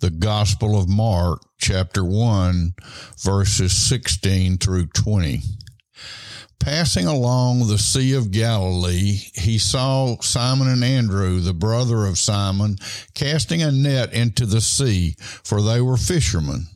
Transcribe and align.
the 0.00 0.10
Gospel 0.10 0.78
of 0.78 0.88
Mark, 0.88 1.40
chapter 1.58 2.04
1, 2.04 2.74
verses 3.18 3.76
16 3.76 4.58
through 4.58 4.86
20. 4.86 5.40
Passing 6.58 7.06
along 7.06 7.68
the 7.68 7.78
Sea 7.78 8.14
of 8.14 8.30
Galilee, 8.30 9.20
he 9.34 9.58
saw 9.58 10.16
Simon 10.20 10.68
and 10.68 10.82
Andrew, 10.82 11.40
the 11.40 11.54
brother 11.54 12.06
of 12.06 12.18
Simon, 12.18 12.76
casting 13.14 13.62
a 13.62 13.70
net 13.70 14.12
into 14.12 14.46
the 14.46 14.60
sea, 14.60 15.14
for 15.18 15.62
they 15.62 15.80
were 15.80 15.96
fishermen. 15.96 16.66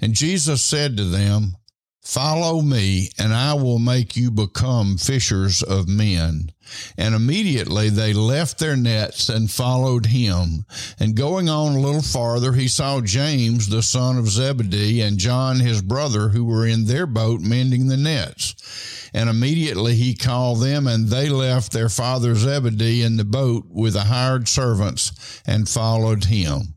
And 0.00 0.14
Jesus 0.14 0.62
said 0.62 0.96
to 0.96 1.04
them, 1.04 1.56
Follow 2.04 2.60
me, 2.60 3.08
and 3.18 3.32
I 3.32 3.54
will 3.54 3.78
make 3.78 4.14
you 4.14 4.30
become 4.30 4.98
fishers 4.98 5.62
of 5.62 5.88
men. 5.88 6.52
And 6.98 7.14
immediately 7.14 7.88
they 7.88 8.12
left 8.12 8.58
their 8.58 8.76
nets 8.76 9.30
and 9.30 9.50
followed 9.50 10.06
him. 10.06 10.66
And 11.00 11.16
going 11.16 11.48
on 11.48 11.74
a 11.74 11.80
little 11.80 12.02
farther, 12.02 12.52
he 12.52 12.68
saw 12.68 13.00
James, 13.00 13.68
the 13.68 13.82
son 13.82 14.18
of 14.18 14.28
Zebedee, 14.28 15.00
and 15.00 15.16
John, 15.16 15.60
his 15.60 15.80
brother, 15.80 16.28
who 16.28 16.44
were 16.44 16.66
in 16.66 16.84
their 16.84 17.06
boat 17.06 17.40
mending 17.40 17.88
the 17.88 17.96
nets. 17.96 19.08
And 19.14 19.30
immediately 19.30 19.94
he 19.94 20.14
called 20.14 20.60
them, 20.60 20.86
and 20.86 21.08
they 21.08 21.30
left 21.30 21.72
their 21.72 21.88
father 21.88 22.34
Zebedee 22.34 23.02
in 23.02 23.16
the 23.16 23.24
boat 23.24 23.64
with 23.70 23.94
the 23.94 24.04
hired 24.04 24.46
servants 24.46 25.40
and 25.46 25.68
followed 25.68 26.24
him. 26.24 26.74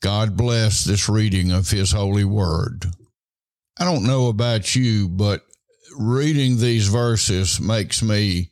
God 0.00 0.36
bless 0.36 0.84
this 0.84 1.08
reading 1.08 1.52
of 1.52 1.70
his 1.70 1.92
holy 1.92 2.24
word. 2.24 2.86
I 3.78 3.84
don't 3.84 4.06
know 4.06 4.28
about 4.28 4.74
you, 4.74 5.08
but 5.08 5.42
reading 5.96 6.58
these 6.58 6.88
verses 6.88 7.60
makes 7.60 8.02
me 8.02 8.50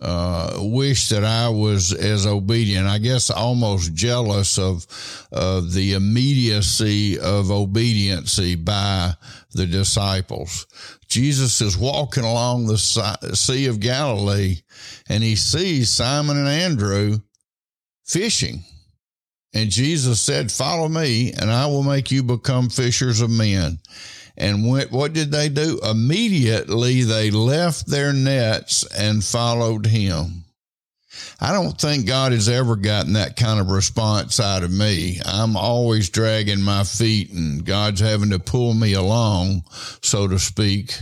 uh, 0.00 0.56
wish 0.58 1.08
that 1.08 1.24
I 1.24 1.48
was 1.48 1.92
as 1.92 2.26
obedient. 2.26 2.86
I 2.86 2.98
guess 2.98 3.30
almost 3.30 3.94
jealous 3.94 4.58
of 4.58 4.86
of 5.32 5.72
the 5.72 5.94
immediacy 5.94 7.18
of 7.18 7.50
obediency 7.50 8.54
by 8.54 9.14
the 9.52 9.66
disciples. 9.66 10.66
Jesus 11.08 11.60
is 11.60 11.76
walking 11.76 12.24
along 12.24 12.66
the 12.66 12.78
Sea 12.78 13.66
of 13.66 13.80
Galilee, 13.80 14.58
and 15.08 15.24
he 15.24 15.34
sees 15.34 15.90
Simon 15.90 16.36
and 16.36 16.48
Andrew 16.48 17.18
fishing. 18.04 18.62
And 19.54 19.70
Jesus 19.70 20.20
said, 20.20 20.52
Follow 20.52 20.88
me, 20.88 21.32
and 21.32 21.50
I 21.50 21.66
will 21.66 21.82
make 21.82 22.10
you 22.10 22.22
become 22.22 22.68
fishers 22.68 23.20
of 23.20 23.30
men. 23.30 23.78
And 24.38 24.64
what 24.64 25.12
did 25.12 25.32
they 25.32 25.48
do? 25.48 25.80
Immediately 25.82 27.02
they 27.02 27.30
left 27.32 27.88
their 27.88 28.12
nets 28.12 28.86
and 28.96 29.24
followed 29.24 29.86
him. 29.86 30.44
I 31.40 31.52
don't 31.52 31.78
think 31.78 32.06
God 32.06 32.30
has 32.30 32.48
ever 32.48 32.76
gotten 32.76 33.14
that 33.14 33.34
kind 33.34 33.58
of 33.58 33.70
response 33.70 34.38
out 34.38 34.62
of 34.62 34.70
me. 34.70 35.20
I'm 35.24 35.56
always 35.56 36.08
dragging 36.08 36.62
my 36.62 36.84
feet 36.84 37.32
and 37.32 37.64
God's 37.64 38.00
having 38.00 38.30
to 38.30 38.38
pull 38.38 38.74
me 38.74 38.92
along, 38.92 39.64
so 40.02 40.28
to 40.28 40.38
speak. 40.38 40.94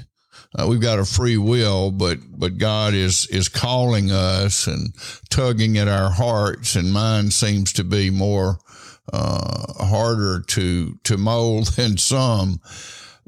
Uh, 0.59 0.67
we've 0.67 0.81
got 0.81 0.99
a 0.99 1.05
free 1.05 1.37
will, 1.37 1.91
but 1.91 2.19
but 2.31 2.57
God 2.57 2.95
is 2.95 3.27
is 3.27 3.49
calling 3.49 4.11
us 4.11 4.67
and 4.67 4.95
tugging 5.29 5.77
at 5.77 5.89
our 5.89 6.11
hearts, 6.11 6.77
and 6.77 6.93
mine 6.93 7.31
seems 7.31 7.75
to 7.75 7.85
be 7.85 8.09
more 8.09 8.59
uh, 9.13 9.85
harder 9.85 10.41
to 10.41 10.99
to 11.05 11.19
mold 11.19 11.67
than 11.77 11.99
some. 11.99 12.61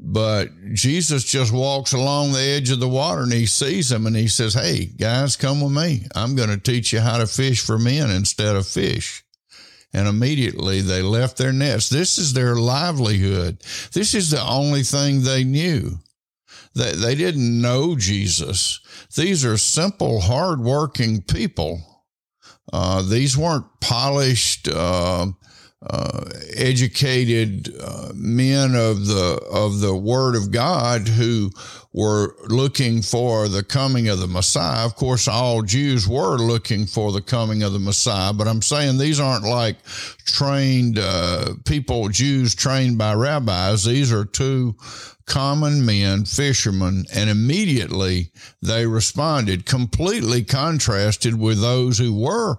But 0.01 0.49
Jesus 0.73 1.25
just 1.25 1.51
walks 1.51 1.91
along 1.91 2.31
the 2.31 2.39
edge 2.39 2.71
of 2.71 2.79
the 2.79 2.87
water 2.87 3.23
and 3.23 3.33
he 3.33 3.45
sees 3.45 3.89
them 3.89 4.07
and 4.07 4.15
he 4.15 4.29
says, 4.29 4.53
Hey, 4.53 4.85
guys, 4.85 5.35
come 5.35 5.59
with 5.59 5.73
me. 5.73 6.07
I'm 6.15 6.35
going 6.35 6.49
to 6.49 6.57
teach 6.57 6.93
you 6.93 7.01
how 7.01 7.17
to 7.17 7.27
fish 7.27 7.61
for 7.61 7.77
men 7.77 8.09
instead 8.09 8.55
of 8.55 8.65
fish. 8.65 9.25
And 9.91 10.07
immediately 10.07 10.81
they 10.81 11.01
left 11.01 11.37
their 11.37 11.51
nets. 11.51 11.89
This 11.89 12.17
is 12.17 12.33
their 12.33 12.55
livelihood. 12.55 13.61
This 13.91 14.13
is 14.13 14.29
the 14.29 14.41
only 14.41 14.83
thing 14.83 15.23
they 15.23 15.43
knew. 15.43 15.99
They, 16.75 16.91
they 16.93 17.15
didn't 17.15 17.61
know 17.61 17.95
Jesus. 17.95 18.79
These 19.15 19.43
are 19.43 19.57
simple, 19.57 20.21
hardworking 20.21 21.23
people. 21.23 21.81
Uh, 22.71 23.01
these 23.01 23.37
weren't 23.37 23.65
polished, 23.81 24.67
uh, 24.67 25.27
uh, 25.81 26.25
educated 26.57 27.73
uh, 27.81 28.11
men 28.13 28.75
of 28.75 29.07
the 29.07 29.41
of 29.49 29.79
the 29.79 29.95
Word 29.95 30.35
of 30.35 30.51
God 30.51 31.07
who 31.07 31.51
were 31.93 32.35
looking 32.47 33.01
for 33.01 33.47
the 33.47 33.63
coming 33.63 34.09
of 34.09 34.19
the 34.19 34.27
Messiah. 34.27 34.85
Of 34.85 34.95
course, 34.95 35.27
all 35.29 35.61
Jews 35.61 36.05
were 36.05 36.37
looking 36.37 36.85
for 36.85 37.13
the 37.13 37.21
coming 37.21 37.63
of 37.63 37.71
the 37.71 37.79
Messiah, 37.79 38.33
but 38.33 38.47
I'm 38.47 38.61
saying 38.61 38.97
these 38.97 39.21
aren't 39.21 39.45
like 39.45 39.77
trained 40.25 40.99
uh, 40.99 41.53
people, 41.65 42.09
Jews 42.09 42.53
trained 42.53 42.97
by 42.97 43.13
rabbis. 43.13 43.85
These 43.85 44.11
are 44.11 44.25
two 44.25 44.75
common 45.25 45.85
men, 45.85 46.25
fishermen, 46.25 47.05
and 47.15 47.29
immediately 47.29 48.31
they 48.61 48.85
responded, 48.85 49.65
completely 49.65 50.43
contrasted 50.43 51.39
with 51.39 51.61
those 51.61 51.97
who 51.97 52.13
were 52.13 52.57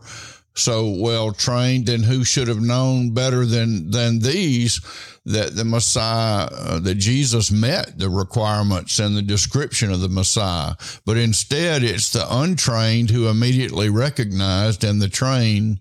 so 0.61 0.89
well 0.89 1.33
trained 1.33 1.89
and 1.89 2.05
who 2.05 2.25
should 2.25 2.49
have 2.49 2.61
known 2.61 3.13
better 3.13 3.45
than 3.45 3.91
than 3.91 4.21
these 4.21 4.81
that 5.25 5.57
the 5.57 5.65
Messiah 5.65 6.49
uh, 6.51 6.79
that 6.81 6.97
Jesus 6.97 7.51
met 7.51 7.99
the 7.99 8.09
requirements 8.09 8.99
and 8.99 9.17
the 9.17 9.23
description 9.23 9.91
of 9.91 10.01
the 10.01 10.09
Messiah? 10.09 10.75
But 11.05 11.17
instead 11.17 11.83
it's 11.83 12.13
the 12.13 12.27
untrained 12.29 13.11
who 13.11 13.29
immediately 13.29 13.91
recognized 13.91 14.85
and 14.85 15.01
the 15.01 15.09
trained 15.09 15.81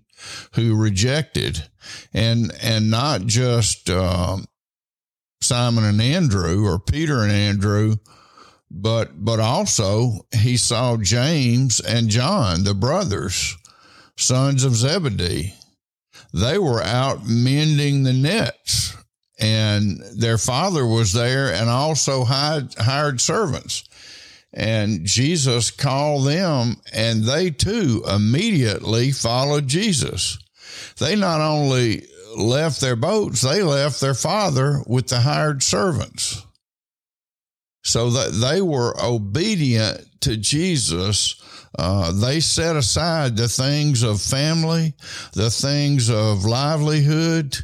who 0.53 0.75
rejected. 0.75 1.67
And 2.13 2.51
and 2.61 2.91
not 2.91 3.25
just 3.25 3.89
uh, 3.89 4.37
Simon 5.41 5.83
and 5.83 6.01
Andrew 6.01 6.65
or 6.65 6.79
Peter 6.79 7.23
and 7.23 7.31
Andrew 7.31 7.95
but 8.71 9.23
but 9.23 9.39
also 9.39 10.25
he 10.31 10.57
saw 10.57 10.97
James 10.97 11.79
and 11.79 12.09
John 12.09 12.63
the 12.63 12.73
brothers 12.73 13.57
sons 14.19 14.63
of 14.63 14.75
Zebedee. 14.75 15.53
They 16.33 16.57
were 16.57 16.81
out 16.81 17.25
mending 17.25 18.03
the 18.03 18.13
nets, 18.13 18.95
and 19.39 20.01
their 20.15 20.37
father 20.37 20.85
was 20.85 21.13
there 21.13 21.51
and 21.53 21.69
also 21.69 22.23
hired, 22.25 22.75
hired 22.75 23.21
servants. 23.21 23.83
And 24.53 25.05
Jesus 25.05 25.71
called 25.71 26.27
them, 26.27 26.77
and 26.91 27.23
they 27.23 27.51
too 27.51 28.03
immediately 28.07 29.11
followed 29.11 29.67
Jesus. 29.67 30.37
They 30.97 31.15
not 31.15 31.41
only 31.41 32.05
left 32.35 32.81
their 32.81 32.95
boats, 32.95 33.41
they 33.41 33.63
left 33.63 34.01
their 34.01 34.13
father 34.13 34.81
with 34.85 35.07
the 35.07 35.21
hired 35.21 35.63
servants. 35.63 36.43
So 37.89 38.09
that 38.11 38.31
they 38.33 38.61
were 38.61 38.95
obedient 39.01 40.21
to 40.21 40.37
Jesus 40.37 41.35
uh, 41.77 42.11
they 42.11 42.39
set 42.39 42.75
aside 42.75 43.37
the 43.37 43.47
things 43.47 44.03
of 44.03 44.21
family, 44.21 44.93
the 45.33 45.51
things 45.51 46.09
of 46.09 46.45
livelihood, 46.45 47.57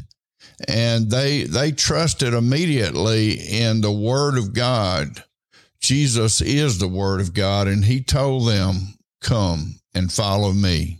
and 0.67 1.09
they 1.09 1.43
they 1.43 1.71
trusted 1.71 2.33
immediately 2.33 3.33
in 3.33 3.81
the 3.81 3.91
Word 3.91 4.37
of 4.37 4.53
God. 4.53 5.23
Jesus 5.81 6.41
is 6.41 6.77
the 6.77 6.87
Word 6.87 7.19
of 7.19 7.33
God, 7.33 7.67
and 7.67 7.83
He 7.83 8.01
told 8.01 8.47
them, 8.47 8.97
"Come 9.21 9.79
and 9.93 10.11
follow 10.11 10.53
me." 10.53 10.99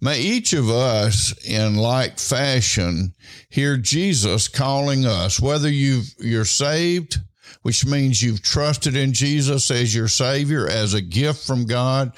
May 0.00 0.20
each 0.20 0.52
of 0.52 0.70
us, 0.70 1.34
in 1.44 1.76
like 1.76 2.18
fashion, 2.18 3.14
hear 3.50 3.76
Jesus 3.76 4.48
calling 4.48 5.06
us, 5.06 5.40
whether 5.40 5.70
you 5.70 6.02
you're 6.20 6.44
saved 6.44 7.18
which 7.62 7.86
means 7.86 8.22
you've 8.22 8.42
trusted 8.42 8.96
in 8.96 9.12
Jesus 9.12 9.70
as 9.70 9.94
your 9.94 10.08
Savior, 10.08 10.68
as 10.68 10.94
a 10.94 11.00
gift 11.00 11.46
from 11.46 11.66
God 11.66 12.12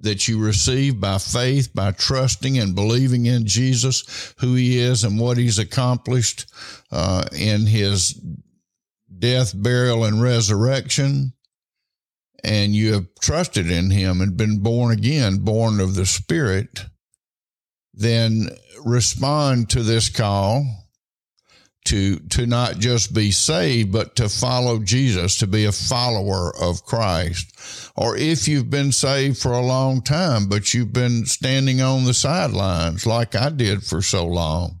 that 0.00 0.28
you 0.28 0.40
receive 0.40 1.00
by 1.00 1.18
faith, 1.18 1.74
by 1.74 1.92
trusting 1.92 2.58
and 2.58 2.74
believing 2.74 3.26
in 3.26 3.46
Jesus, 3.46 4.34
who 4.38 4.54
He 4.54 4.78
is 4.78 5.04
and 5.04 5.18
what 5.18 5.36
He's 5.36 5.58
accomplished 5.58 6.52
uh, 6.90 7.24
in 7.32 7.66
His 7.66 8.20
death, 9.18 9.52
burial, 9.54 10.04
and 10.04 10.22
resurrection. 10.22 11.32
And 12.42 12.74
you 12.74 12.94
have 12.94 13.06
trusted 13.20 13.70
in 13.70 13.90
Him 13.90 14.20
and 14.20 14.36
been 14.36 14.62
born 14.62 14.92
again, 14.92 15.38
born 15.38 15.80
of 15.80 15.94
the 15.94 16.06
Spirit, 16.06 16.86
then 17.92 18.48
respond 18.84 19.68
to 19.70 19.82
this 19.82 20.08
call 20.08 20.64
to 21.90 22.16
to 22.16 22.46
not 22.46 22.78
just 22.78 23.12
be 23.12 23.32
saved 23.32 23.92
but 23.92 24.14
to 24.16 24.28
follow 24.28 24.78
Jesus 24.78 25.38
to 25.38 25.46
be 25.46 25.64
a 25.64 25.72
follower 25.72 26.52
of 26.56 26.84
Christ. 26.84 27.92
Or 27.96 28.16
if 28.16 28.46
you've 28.46 28.70
been 28.70 28.92
saved 28.92 29.38
for 29.38 29.52
a 29.52 29.60
long 29.60 30.00
time 30.00 30.48
but 30.48 30.72
you've 30.72 30.92
been 30.92 31.26
standing 31.26 31.80
on 31.80 32.04
the 32.04 32.14
sidelines 32.14 33.06
like 33.06 33.34
I 33.34 33.50
did 33.50 33.82
for 33.82 34.02
so 34.02 34.24
long 34.24 34.80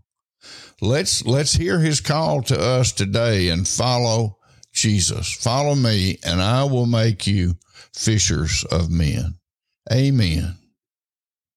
let's 0.80 1.26
let's 1.26 1.54
hear 1.54 1.80
his 1.80 2.00
call 2.00 2.42
to 2.44 2.58
us 2.58 2.92
today 2.92 3.48
and 3.48 3.66
follow 3.66 4.38
Jesus. 4.72 5.32
Follow 5.32 5.74
me 5.74 6.18
and 6.24 6.40
I 6.40 6.62
will 6.64 6.86
make 6.86 7.26
you 7.26 7.56
fishers 7.92 8.64
of 8.70 8.88
men. 8.88 9.34
Amen 9.92 10.59